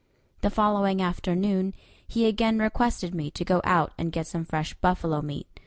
[0.41, 1.75] The following afternoon
[2.07, 5.45] he again requested me to go out and get some fresh buffalo meat.